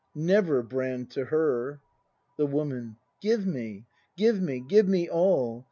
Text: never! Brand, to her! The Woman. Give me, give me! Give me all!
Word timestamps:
never! 0.15 0.63
Brand, 0.63 1.11
to 1.11 1.25
her! 1.25 1.79
The 2.35 2.47
Woman. 2.47 2.97
Give 3.19 3.45
me, 3.45 3.85
give 4.17 4.41
me! 4.41 4.59
Give 4.59 4.87
me 4.87 5.07
all! 5.07 5.59